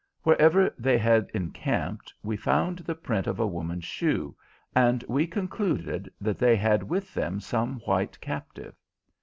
Wherever 0.23 0.73
they 0.79 0.97
had 0.97 1.29
encamped 1.31 2.11
we 2.23 2.35
found 2.35 2.79
the 2.79 2.95
print 2.95 3.27
of 3.27 3.39
a 3.39 3.45
woman's 3.45 3.85
shoe, 3.85 4.35
and 4.75 5.03
we 5.07 5.27
concluded 5.27 6.11
that 6.19 6.39
they 6.39 6.55
had 6.55 6.81
with 6.81 7.13
them 7.13 7.39
some 7.39 7.81
white 7.85 8.19
captive. 8.19 8.73